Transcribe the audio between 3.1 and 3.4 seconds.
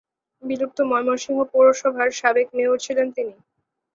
তিনি।